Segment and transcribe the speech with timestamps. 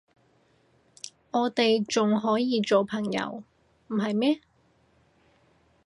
[1.29, 3.43] 我哋都仲可以做朋友，
[3.89, 4.41] 唔係咩？